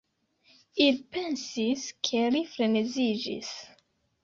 Ili 0.85 1.03
pensis 1.17 1.85
ke 2.09 2.23
li 2.37 2.43
freneziĝis. 2.55 3.55